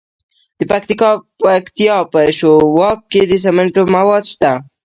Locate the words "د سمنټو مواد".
3.29-4.23